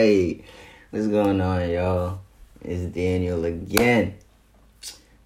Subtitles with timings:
[0.00, 2.20] What's going on, y'all?
[2.62, 4.14] It's Daniel again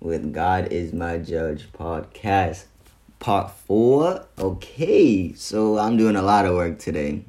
[0.01, 2.65] with God is My Judge podcast,
[3.21, 4.27] part four.
[4.37, 7.23] Okay, so I'm doing a lot of work today,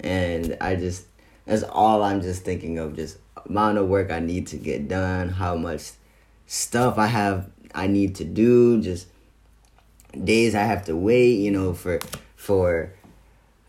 [0.00, 1.04] and I just
[1.46, 5.28] that's all I'm just thinking of just amount of work I need to get done,
[5.28, 5.92] how much
[6.48, 9.06] stuff I have I need to do, just
[10.24, 12.00] days I have to wait, you know, for
[12.34, 12.92] for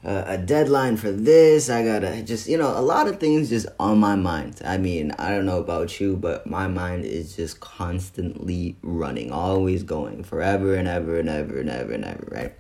[0.06, 1.70] uh, a deadline for this.
[1.70, 4.62] I gotta just, you know, a lot of things just on my mind.
[4.66, 9.84] I mean, I don't know about you, but my mind is just constantly running, always
[9.84, 12.54] going, forever and ever and ever and ever and ever, right?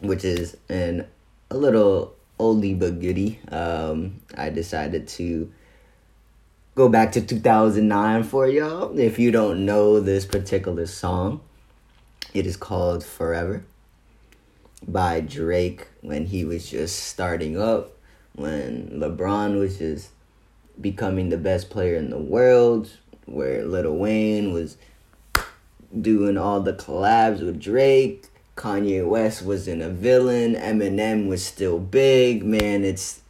[0.00, 1.06] Which is an
[1.50, 3.40] a little oldie but goodie.
[3.50, 5.52] Um, I decided to
[6.74, 8.98] go back to 2009 for y'all.
[8.98, 11.40] If you don't know this particular song,
[12.32, 13.64] it is called Forever
[14.86, 17.92] by Drake when he was just starting up,
[18.34, 20.10] when LeBron was just
[20.80, 22.90] becoming the best player in the world,
[23.26, 24.76] where Lil Wayne was
[26.00, 28.26] doing all the collabs with Drake.
[28.56, 30.54] Kanye West wasn't a villain.
[30.54, 32.44] Eminem was still big.
[32.44, 33.20] Man, it's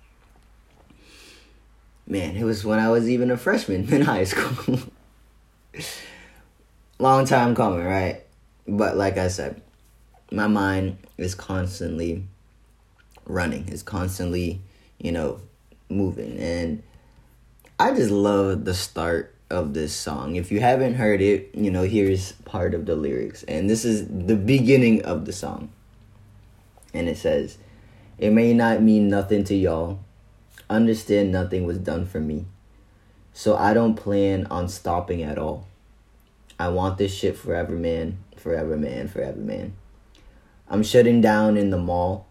[2.06, 4.80] man, it was when I was even a freshman in high school.
[6.98, 8.22] Long time coming, right?
[8.66, 9.60] But like I said,
[10.30, 12.24] my mind is constantly
[13.26, 14.60] running, is constantly,
[14.98, 15.40] you know,
[15.88, 16.38] moving.
[16.38, 16.82] And
[17.78, 20.36] I just love the start of this song.
[20.36, 23.42] If you haven't heard it, you know, here's part of the lyrics.
[23.44, 25.70] And this is the beginning of the song.
[26.92, 27.58] And it says,
[28.18, 30.00] It may not mean nothing to y'all.
[30.70, 32.46] Understand nothing was done for me.
[33.32, 35.66] So I don't plan on stopping at all.
[36.58, 38.18] I want this shit forever, man.
[38.36, 39.08] Forever, man.
[39.08, 39.74] Forever, man.
[40.68, 42.26] I'm shutting down in the mall.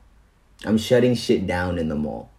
[0.65, 2.31] I'm shutting shit down in the mall.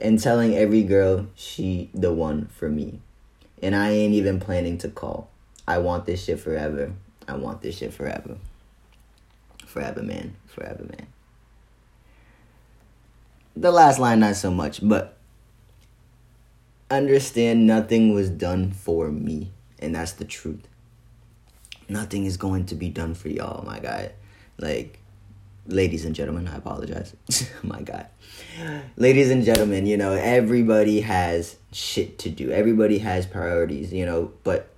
[0.00, 3.00] And telling every girl she the one for me.
[3.62, 5.28] And I ain't even planning to call.
[5.68, 6.92] I want this shit forever.
[7.28, 8.38] I want this shit forever.
[9.66, 10.36] Forever, man.
[10.46, 11.06] Forever, man.
[13.56, 15.16] The last line, not so much, but
[16.90, 19.50] understand nothing was done for me.
[19.78, 20.66] And that's the truth.
[21.88, 24.12] Nothing is going to be done for y'all, my guy.
[24.58, 24.99] Like,
[25.66, 27.14] ladies and gentlemen, I apologize.
[27.62, 28.06] My God.
[28.96, 32.50] Ladies and gentlemen, you know, everybody has shit to do.
[32.50, 34.68] Everybody has priorities, you know, but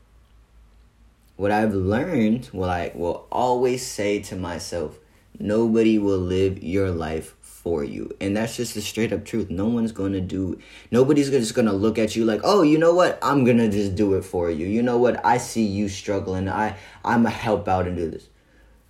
[1.36, 4.98] what I've learned, what I will always say to myself,
[5.38, 8.14] nobody will live your life for you.
[8.20, 9.48] And that's just the straight up truth.
[9.48, 10.58] No one's going to do
[10.90, 13.18] nobody's just going to look at you like, "Oh, you know what?
[13.22, 14.66] I'm going to just do it for you.
[14.66, 15.24] You know what?
[15.24, 16.48] I see you struggling.
[16.48, 18.28] I I'm a help out and do this."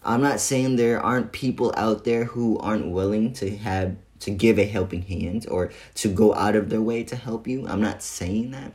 [0.05, 4.59] I'm not saying there aren't people out there who aren't willing to have to give
[4.59, 7.67] a helping hand or to go out of their way to help you.
[7.67, 8.73] I'm not saying that.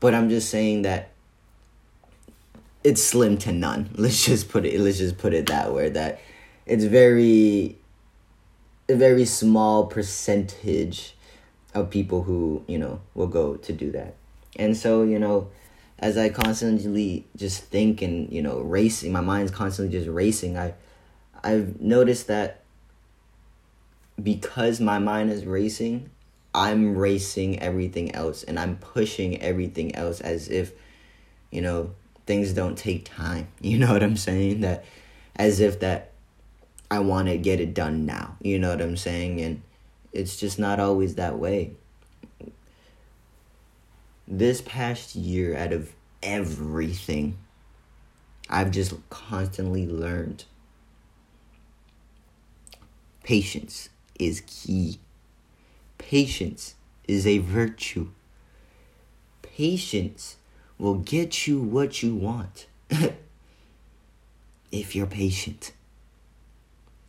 [0.00, 1.10] But I'm just saying that
[2.82, 3.90] it's slim to none.
[3.94, 6.20] Let's just put it let's just put it that way that
[6.66, 7.78] it's very
[8.88, 11.16] a very small percentage
[11.72, 14.14] of people who, you know, will go to do that.
[14.56, 15.48] And so, you know,
[16.04, 20.58] as I constantly just think and you know racing, my mind's constantly just racing.
[20.58, 20.74] I
[21.42, 22.60] I've noticed that
[24.22, 26.10] because my mind is racing,
[26.54, 30.72] I'm racing everything else and I'm pushing everything else as if
[31.50, 31.94] you know
[32.26, 33.48] things don't take time.
[33.62, 34.60] You know what I'm saying?
[34.60, 34.84] That
[35.36, 36.10] as if that
[36.90, 38.36] I want to get it done now.
[38.42, 39.40] You know what I'm saying?
[39.40, 39.62] And
[40.12, 41.76] it's just not always that way
[44.26, 45.92] this past year, out of
[46.22, 47.38] everything,
[48.48, 50.44] I've just constantly learned
[53.24, 53.88] patience
[54.18, 55.00] is key.
[55.98, 56.74] Patience
[57.08, 58.10] is a virtue.
[59.42, 60.36] Patience
[60.78, 62.66] will get you what you want
[64.70, 65.72] if you're patient.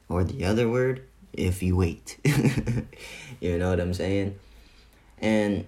[0.08, 1.04] Or the other word,
[1.34, 2.18] if you wait.
[3.40, 4.40] you know what I'm saying?
[5.20, 5.66] And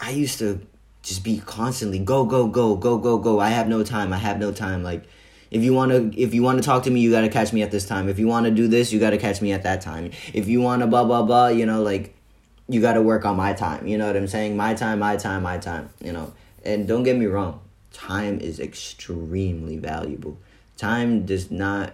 [0.00, 0.60] I used to
[1.02, 3.40] just be constantly go go go go go go.
[3.40, 4.12] I have no time.
[4.12, 4.82] I have no time.
[4.82, 5.04] Like
[5.50, 7.52] if you want to if you want to talk to me, you got to catch
[7.52, 8.08] me at this time.
[8.08, 10.10] If you want to do this, you got to catch me at that time.
[10.32, 12.14] If you want to blah blah blah, you know, like
[12.68, 13.86] you got to work on my time.
[13.86, 14.56] You know what I'm saying?
[14.56, 16.32] My time, my time, my time, you know.
[16.64, 17.60] And don't get me wrong,
[17.92, 20.38] time is extremely valuable.
[20.76, 21.92] Time does not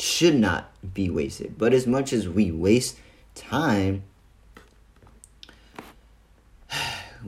[0.00, 1.56] should not be wasted.
[1.58, 2.96] But as much as we waste
[3.34, 4.04] time,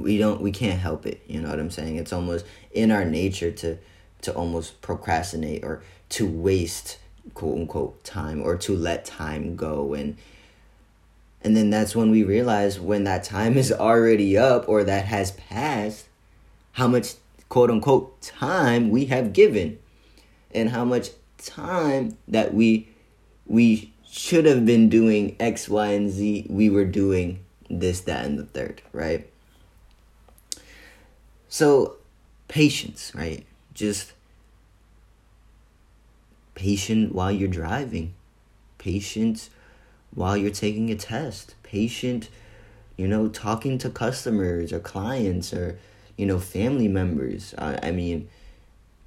[0.03, 3.05] we don't we can't help it you know what i'm saying it's almost in our
[3.05, 3.77] nature to
[4.23, 6.99] to almost procrastinate or to waste
[7.35, 10.17] quote unquote time or to let time go and
[11.43, 15.33] And then that's when we realize when that time is already up or that has
[15.33, 16.07] passed,
[16.73, 17.15] how much
[17.49, 19.79] quote unquote time we have given
[20.53, 22.89] and how much time that we
[23.47, 27.39] we should have been doing X, Y, and Z, we were doing
[27.69, 29.27] this, that, and the third, right?
[31.51, 31.97] So,
[32.47, 33.45] patience, right?
[33.75, 34.13] Just
[36.55, 38.15] patient while you're driving,
[38.79, 39.51] patient
[40.15, 42.29] while you're taking a test, patient,
[42.97, 45.77] you know, talking to customers or clients or,
[46.17, 47.53] you know, family members.
[47.59, 48.29] I, I mean,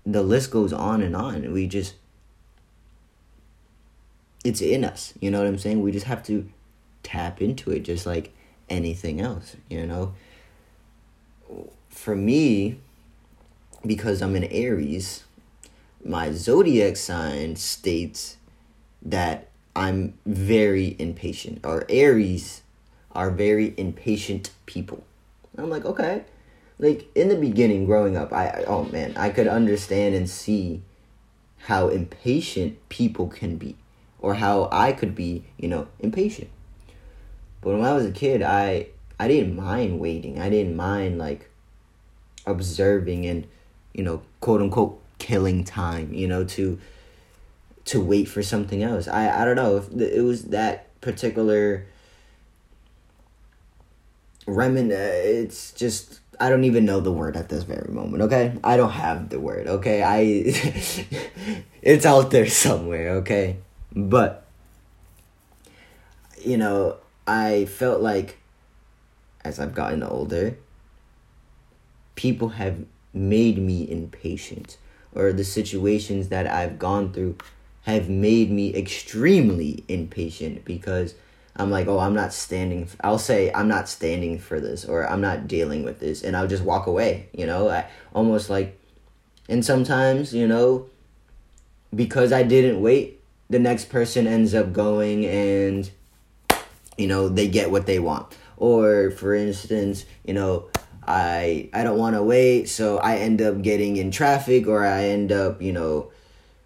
[0.05, 1.49] the list goes on and on.
[1.53, 1.95] We just
[4.43, 5.13] it's in us.
[5.21, 5.81] You know what I'm saying?
[5.81, 6.49] We just have to
[7.03, 8.33] tap into it just like
[8.69, 10.13] anything else, you know?
[11.93, 12.79] For me,
[13.85, 15.23] because I'm an Aries,
[16.03, 18.37] my zodiac sign states
[19.01, 22.61] that I'm very impatient, or Aries
[23.11, 25.03] are very impatient people.
[25.57, 26.25] I'm like, okay.
[26.79, 30.81] Like in the beginning, growing up, I oh man, I could understand and see
[31.67, 33.77] how impatient people can be
[34.19, 36.49] or how I could be, you know, impatient.
[37.61, 38.87] But when I was a kid, I
[39.19, 40.39] I didn't mind waiting.
[40.41, 41.49] I didn't mind like
[42.45, 43.47] observing and,
[43.93, 46.79] you know, quote unquote killing time, you know, to
[47.85, 49.07] to wait for something else.
[49.07, 51.85] I I don't know if it was that particular
[54.45, 58.57] remin uh, it's just I don't even know the word at this very moment, okay?
[58.63, 60.03] I don't have the word, okay?
[60.03, 60.19] I
[61.81, 63.57] it's out there somewhere, okay?
[63.95, 64.45] But,
[66.43, 66.97] you know,
[67.27, 68.39] I felt like
[69.45, 70.57] as I've gotten older,
[72.15, 74.77] people have made me impatient,
[75.13, 77.37] or the situations that I've gone through
[77.83, 81.15] have made me extremely impatient because
[81.55, 82.87] I'm like, oh, I'm not standing.
[83.01, 86.47] I'll say I'm not standing for this, or I'm not dealing with this, and I'll
[86.47, 87.29] just walk away.
[87.33, 88.79] You know, I almost like,
[89.47, 90.87] and sometimes you know,
[91.93, 95.91] because I didn't wait, the next person ends up going and
[96.97, 100.67] you know they get what they want or for instance you know
[101.07, 105.03] i i don't want to wait so i end up getting in traffic or i
[105.03, 106.11] end up you know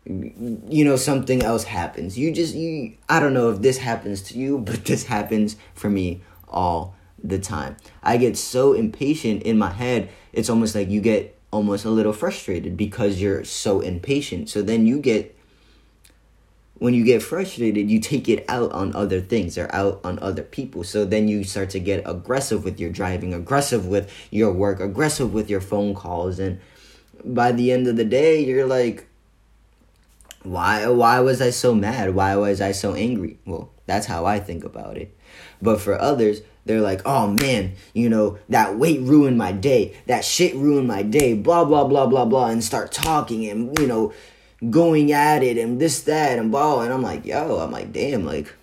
[0.07, 2.17] you know something else happens.
[2.17, 5.89] You just you i don't know if this happens to you but this happens for
[5.89, 7.77] me all the time.
[8.03, 12.13] I get so impatient in my head it's almost like you get almost a little
[12.13, 14.49] frustrated because you're so impatient.
[14.49, 15.36] So then you get
[16.79, 20.43] when you get frustrated, you take it out on other things or out on other
[20.43, 20.83] people.
[20.83, 25.33] So then you start to get aggressive with your driving, aggressive with your work, aggressive
[25.33, 26.39] with your phone calls.
[26.39, 26.59] And
[27.23, 29.07] by the end of the day, you're like,
[30.43, 32.13] why, why was I so mad?
[32.13, 33.39] Why was I so angry?
[33.45, 35.17] Well, that's how I think about it.
[35.61, 39.95] But for others, they're like, oh man, you know, that wait ruined my day.
[40.05, 41.33] That shit ruined my day.
[41.33, 42.49] Blah, blah, blah, blah, blah.
[42.49, 44.13] And start talking and, you know,
[44.69, 46.81] going at it and this, that, and blah.
[46.81, 48.53] And I'm like, yo, I'm like, damn, like,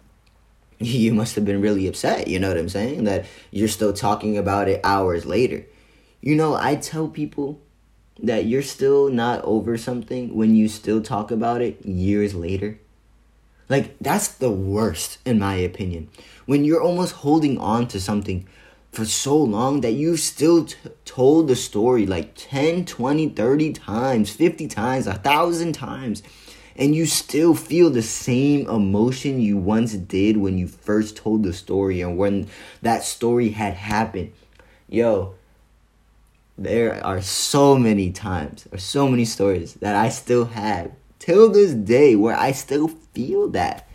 [0.78, 2.28] you must have been really upset.
[2.28, 3.04] You know what I'm saying?
[3.04, 5.64] That you're still talking about it hours later.
[6.20, 7.60] You know, I tell people
[8.22, 12.78] that you're still not over something when you still talk about it years later.
[13.68, 16.08] Like, that's the worst, in my opinion.
[16.46, 18.46] When you're almost holding on to something
[18.94, 24.30] for so long that you still t- told the story like 10, 20, 30 times,
[24.30, 26.22] 50 times, a thousand times,
[26.76, 31.52] and you still feel the same emotion you once did when you first told the
[31.52, 32.48] story and when
[32.82, 34.32] that story had happened.
[34.88, 35.34] Yo,
[36.56, 41.72] there are so many times or so many stories that I still have till this
[41.72, 43.88] day where I still feel that.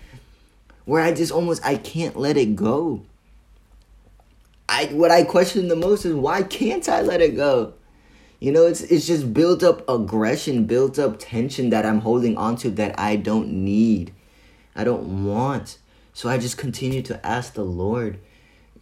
[0.86, 3.04] Where I just almost I can't let it go.
[4.70, 7.74] I what I question the most is why can't I let it go?
[8.40, 12.70] You know, it's it's just built up aggression, built up tension that I'm holding onto
[12.72, 14.14] that I don't need.
[14.76, 15.80] I don't want.
[16.14, 18.20] So I just continue to ask the Lord,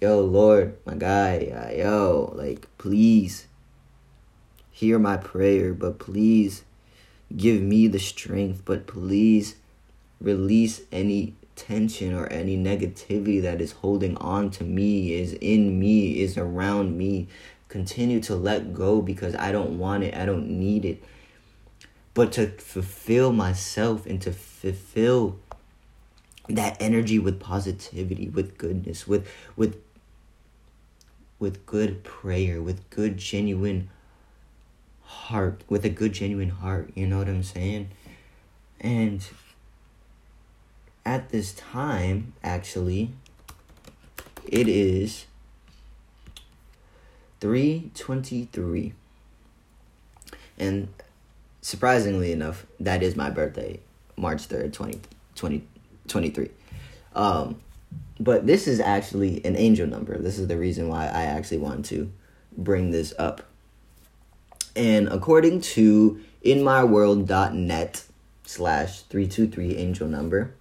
[0.01, 3.47] yo, Lord, my guy, uh, yo, like, please
[4.71, 6.63] hear my prayer, but please
[7.35, 9.55] give me the strength, but please
[10.19, 16.21] release any tension or any negativity that is holding on to me, is in me,
[16.21, 17.27] is around me.
[17.67, 21.03] Continue to let go because I don't want it, I don't need it.
[22.13, 25.37] But to fulfill myself and to fulfill
[26.47, 29.81] that energy with positivity, with goodness, with with
[31.39, 33.89] with good prayer, with good genuine
[35.03, 37.89] heart, with a good genuine heart, you know what I'm saying?
[38.79, 39.27] And
[41.07, 43.11] at this time, actually,
[44.45, 45.25] It is
[47.41, 48.93] 323.
[50.57, 50.87] And
[51.61, 53.81] surprisingly enough, that is my birthday,
[54.15, 54.93] March 3rd, 20,
[55.35, 56.49] 2023.
[57.13, 57.59] Um,
[58.19, 60.17] but this is actually an angel number.
[60.17, 62.09] This is the reason why I actually want to
[62.57, 63.43] bring this up.
[64.77, 68.03] And according to inmyworld.net
[68.45, 70.53] slash 323 angel number,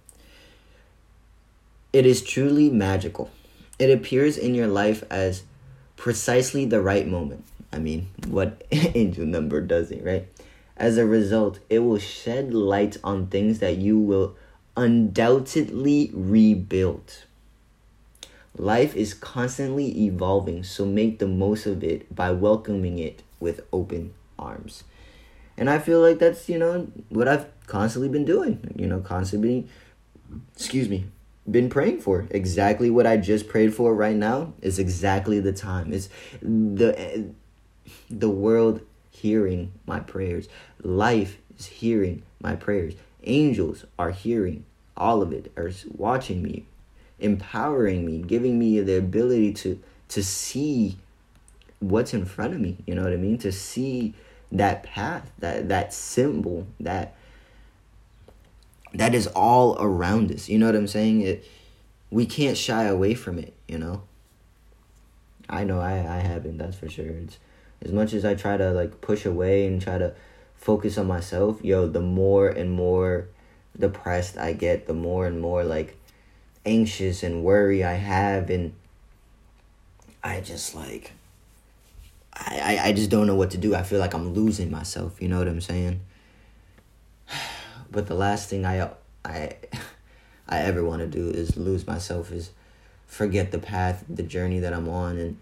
[1.93, 3.29] it is truly magical.
[3.79, 5.43] It appears in your life as
[5.95, 7.43] precisely the right moment.
[7.71, 10.27] I mean, what angel number doesn't, right?
[10.75, 14.35] As a result, it will shed light on things that you will
[14.75, 17.23] undoubtedly rebuild.
[18.55, 24.13] Life is constantly evolving, so make the most of it by welcoming it with open
[24.37, 24.83] arms.
[25.57, 29.67] And I feel like that's, you know, what I've constantly been doing, you know, constantly,
[30.55, 31.05] excuse me,
[31.49, 32.27] been praying for.
[32.29, 35.93] Exactly what I just prayed for right now is exactly the time.
[35.93, 36.09] It's
[36.41, 37.31] the
[38.09, 40.47] the world hearing my prayers.
[40.83, 42.95] Life is hearing my prayers.
[43.23, 46.65] Angels are hearing all of it, are watching me,
[47.19, 50.97] empowering me, giving me the ability to to see
[51.79, 52.77] what's in front of me.
[52.85, 53.37] You know what I mean?
[53.39, 54.13] To see
[54.51, 57.15] that path, that that symbol, that
[58.97, 60.49] that is all around us.
[60.49, 61.21] You know what I'm saying?
[61.21, 61.45] It
[62.09, 64.03] we can't shy away from it, you know?
[65.49, 67.05] I know I, I haven't, that's for sure.
[67.05, 67.37] It's
[67.81, 70.13] as much as I try to like push away and try to
[70.55, 73.27] focus on myself, yo, the more and more
[73.77, 75.97] depressed I get, the more and more like
[76.65, 78.73] anxious and worry I have and
[80.23, 81.13] I just like
[82.33, 83.73] I, I, I just don't know what to do.
[83.73, 86.01] I feel like I'm losing myself, you know what I'm saying?
[87.97, 88.91] But the last thing I
[89.25, 89.55] I
[90.47, 92.51] I ever want to do is lose myself is
[93.07, 95.39] forget the path, the journey that I'm on and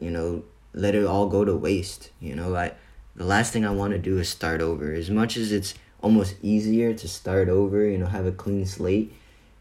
[0.00, 2.08] you know, let it all go to waste.
[2.20, 2.72] You know, I
[3.16, 4.94] the last thing I want to do is start over.
[4.94, 9.12] As much as it's almost easier to start over, you know, have a clean slate,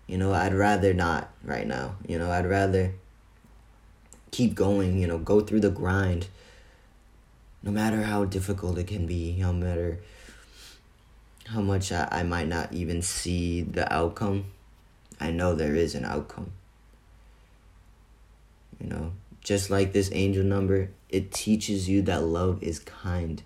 [0.08, 1.98] you know, I'd rather not right now.
[2.08, 2.94] You know, I'd rather
[4.32, 6.30] keep going, you know, go through the grind.
[7.62, 10.00] No matter how difficult it can be, no matter
[11.48, 14.46] how much I, I might not even see the outcome,
[15.20, 16.52] I know there is an outcome.
[18.80, 19.12] You know,
[19.42, 23.42] just like this angel number, it teaches you that love is kind.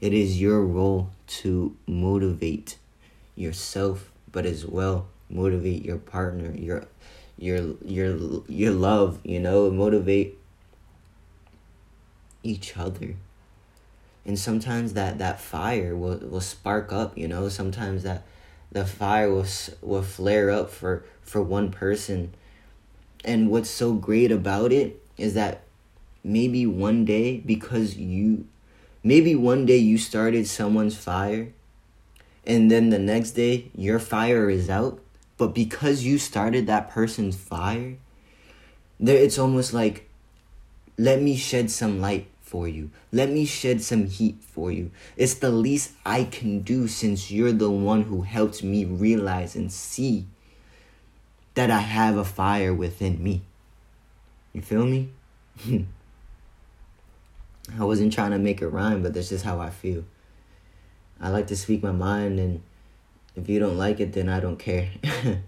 [0.00, 2.76] It is your role to motivate
[3.34, 6.84] yourself, but as well motivate your partner, your
[7.38, 10.38] your your your love, you know, motivate
[12.42, 13.16] each other
[14.24, 17.48] and sometimes that that fire will will spark up you know?
[17.48, 18.24] Sometimes that
[18.70, 19.46] the fire will
[19.80, 22.34] will flare up for for one person.
[23.24, 25.62] And what's so great about it is that
[26.24, 28.46] maybe one day because you
[29.02, 31.52] maybe one day you started someone's fire
[32.46, 35.00] and then the next day your fire is out
[35.36, 37.96] but because you started that person's fire
[39.00, 40.08] there it's almost like
[40.96, 42.90] let me shed some light for you.
[43.10, 44.90] Let me shed some heat for you.
[45.16, 49.72] It's the least I can do since you're the one who helped me realize and
[49.72, 50.26] see
[51.54, 53.40] that I have a fire within me.
[54.52, 55.08] You feel me?
[57.78, 60.04] I wasn't trying to make a rhyme, but that's just how I feel.
[61.18, 62.62] I like to speak my mind, and
[63.34, 64.90] if you don't like it, then I don't care.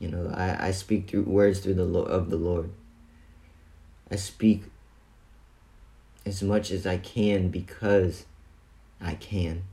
[0.00, 2.70] you know, I, I speak through words through the of the Lord.
[4.10, 4.64] I speak
[6.28, 8.24] as much as I can because
[9.00, 9.64] I can.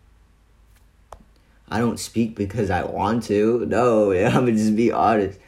[1.69, 3.65] I don't speak because I want to.
[3.65, 5.39] No, I'm gonna just be honest.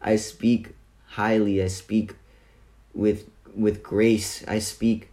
[0.00, 0.74] I speak
[1.06, 1.62] highly.
[1.62, 2.14] I speak
[2.92, 4.44] with with grace.
[4.46, 5.10] I speak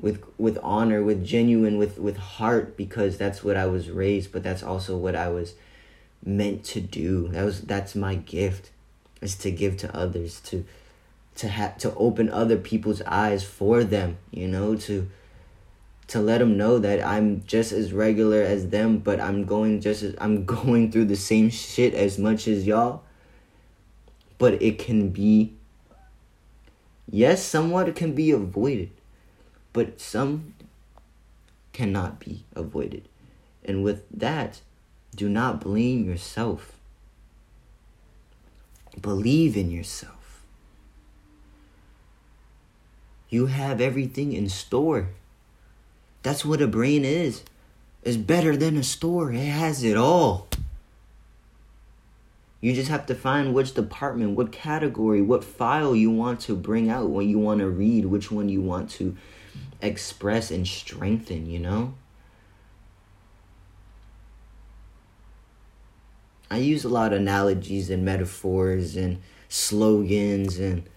[0.00, 4.42] with with honor, with genuine, with with heart because that's what I was raised, but
[4.42, 5.54] that's also what I was
[6.24, 7.28] meant to do.
[7.28, 8.70] That was that's my gift
[9.20, 10.64] is to give to others to
[11.34, 15.08] to have to open other people's eyes for them you know to
[16.06, 20.02] to let them know that i'm just as regular as them but i'm going just
[20.02, 23.02] as i'm going through the same shit as much as y'all.
[24.36, 25.54] But it can be
[27.10, 28.90] yes somewhat can be avoided
[29.72, 30.54] but some
[31.72, 33.08] cannot be avoided.
[33.64, 34.60] And with that
[35.14, 36.72] do not blame yourself.
[39.00, 40.13] Believe in yourself
[43.28, 45.08] You have everything in store.
[46.22, 47.42] That's what a brain is.
[48.02, 49.32] It's better than a store.
[49.32, 50.48] It has it all.
[52.60, 56.88] You just have to find which department, what category, what file you want to bring
[56.88, 59.16] out, what you want to read, which one you want to
[59.82, 61.92] express and strengthen, you know?
[66.50, 70.88] I use a lot of analogies and metaphors and slogans and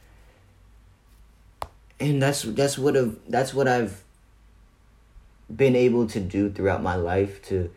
[1.99, 4.03] and that's that's what I've that's what I've
[5.53, 7.71] been able to do throughout my life to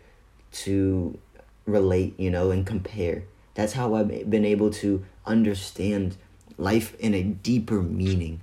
[0.52, 1.18] to
[1.66, 3.24] relate, you know, and compare.
[3.54, 6.16] That's how I've been able to understand
[6.58, 8.40] life in a deeper meaning.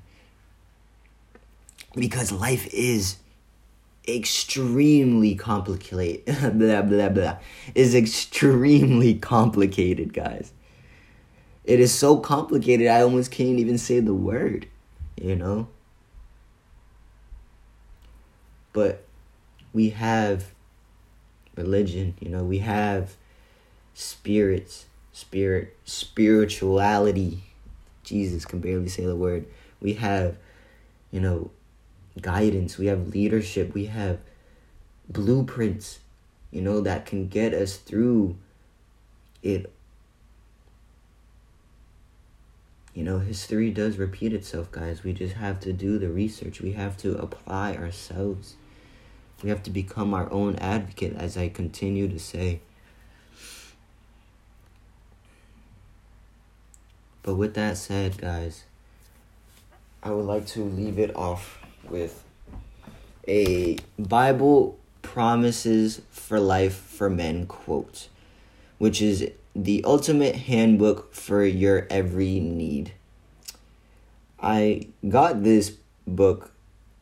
[1.96, 3.18] Because life is
[4.08, 6.26] extremely complicated.
[6.58, 7.38] blah, blah, blah.
[7.76, 10.52] Is extremely complicated, guys.
[11.64, 14.68] It is so complicated, I almost can't even say the word,
[15.22, 15.68] you know?
[18.74, 19.06] But
[19.74, 20.52] we have
[21.56, 23.16] religion, you know, we have
[23.94, 27.44] spirits, spirit, spirituality.
[28.04, 29.48] Jesus can barely say the word.
[29.82, 30.38] We have,
[31.12, 31.52] you know,
[32.22, 34.20] guidance, we have leadership, we have
[35.10, 36.00] blueprints,
[36.52, 38.38] you know, that can get us through
[39.42, 39.72] it.
[42.98, 45.04] You know, history does repeat itself, guys.
[45.04, 46.62] We just have to do the research.
[46.62, 48.56] We have to apply ourselves.
[49.44, 52.62] We have to become our own advocate, as I continue to say.
[57.22, 58.64] But with that said, guys,
[60.02, 62.24] I would like to leave it off with
[63.28, 68.10] a Bible promises for life for men quote,
[68.80, 72.94] which is the ultimate handbook for your every need.
[74.40, 75.74] I got this
[76.06, 76.52] book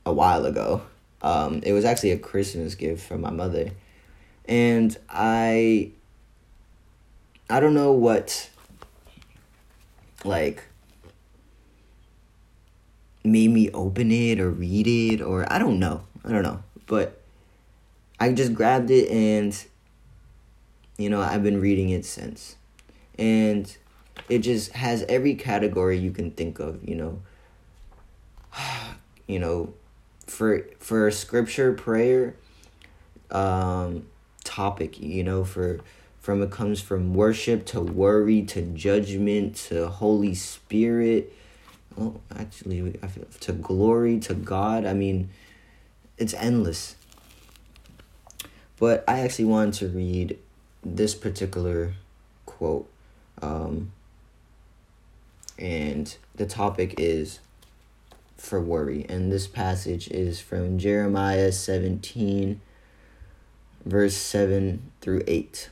[0.05, 0.81] a while ago
[1.25, 3.71] um, it was actually a Christmas gift from my mother,
[4.47, 5.89] and I
[7.49, 8.51] I don't know what
[10.23, 10.63] like
[13.23, 16.03] made me open it or read it or I don't know.
[16.23, 16.61] I don't know.
[16.85, 17.19] But
[18.19, 19.65] I just grabbed it and
[20.97, 22.55] you know, I've been reading it since.
[23.17, 23.75] And
[24.29, 27.21] it just has every category you can think of, you know.
[29.27, 29.73] you know,
[30.27, 32.36] for for scripture prayer
[33.31, 34.05] um
[34.43, 35.79] topic you know for
[36.19, 41.34] from it comes from worship to worry to judgment to holy spirit
[41.99, 45.29] oh actually I feel, to glory to god i mean
[46.17, 46.95] it's endless
[48.77, 50.39] but i actually wanted to read
[50.86, 51.93] this particular
[52.45, 52.88] quote
[53.41, 53.91] um
[55.58, 57.39] and the topic is
[58.38, 59.06] for worry.
[59.08, 62.62] And this passage is from Jeremiah 17,
[63.86, 65.69] verse 7 through 8.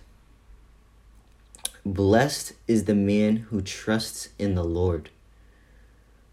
[1.86, 5.10] Blessed is the man who trusts in the Lord.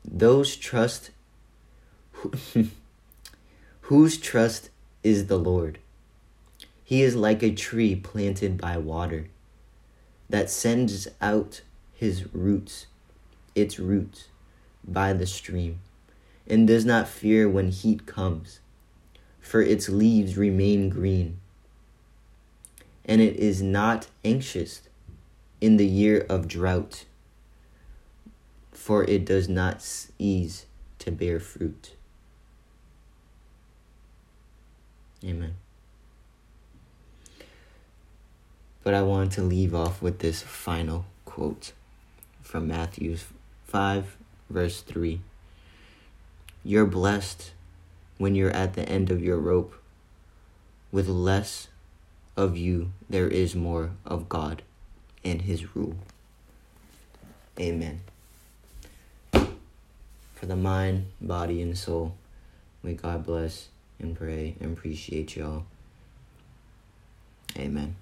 [0.05, 1.11] Those trust
[3.83, 4.71] whose trust
[5.03, 5.79] is the Lord.
[6.91, 9.29] He is like a tree planted by water
[10.29, 11.61] that sends out
[11.95, 12.89] his roots,
[13.55, 14.27] its roots,
[14.85, 15.79] by the stream
[16.49, 18.59] and does not fear when heat comes,
[19.39, 21.39] for its leaves remain green.
[23.05, 24.83] And it is not anxious
[25.61, 27.05] in the year of drought,
[28.73, 30.67] for it does not cease
[30.99, 31.95] to bear fruit.
[35.25, 35.55] Amen.
[38.83, 41.73] But I want to leave off with this final quote
[42.43, 43.17] from Matthew
[43.67, 44.17] 5,
[44.49, 45.21] verse 3.
[46.65, 47.53] You're blessed
[48.19, 49.75] when you're at the end of your rope.
[50.93, 51.69] With less
[52.37, 54.63] of you, there is more of God
[55.25, 55.97] and His rule.
[57.59, 58.01] Amen.
[59.33, 62.15] For the mind, body, and soul,
[62.83, 65.65] may God bless and pray and appreciate y'all.
[67.59, 67.97] Amen.